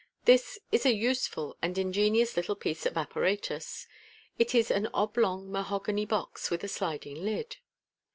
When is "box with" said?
6.07-6.63